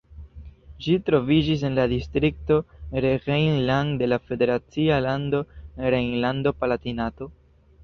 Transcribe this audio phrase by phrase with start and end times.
[0.85, 2.57] Ĝi troviĝis en la distrikto
[3.07, 5.45] Rhein-Lahn de la federacia lando
[5.97, 7.33] Rejnlando-Palatinato.